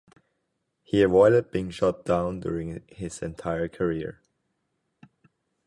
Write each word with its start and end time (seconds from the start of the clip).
He 0.81 1.03
avoided 1.03 1.51
being 1.51 1.69
shot 1.69 2.05
down 2.05 2.39
during 2.39 2.81
his 2.87 3.21
entire 3.21 3.67
career. 3.67 4.19